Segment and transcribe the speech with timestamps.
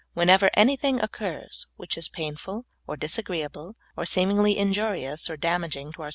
[0.13, 5.91] Whenever anything oc curs that is painful, or disagreeable, or seemingly in jurious, or damaging
[5.93, 6.09] to our